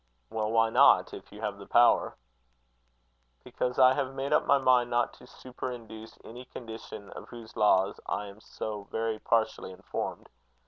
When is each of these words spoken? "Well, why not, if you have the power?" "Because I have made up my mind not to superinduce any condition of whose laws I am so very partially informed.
"Well, 0.31 0.49
why 0.51 0.71
not, 0.71 1.13
if 1.13 1.31
you 1.31 1.41
have 1.41 1.59
the 1.59 1.67
power?" 1.67 2.15
"Because 3.43 3.77
I 3.77 3.93
have 3.93 4.15
made 4.15 4.33
up 4.33 4.47
my 4.47 4.57
mind 4.57 4.89
not 4.89 5.13
to 5.19 5.27
superinduce 5.27 6.17
any 6.25 6.45
condition 6.45 7.11
of 7.11 7.29
whose 7.29 7.55
laws 7.55 7.99
I 8.07 8.25
am 8.25 8.39
so 8.41 8.85
very 8.91 9.19
partially 9.19 9.71
informed. 9.71 10.27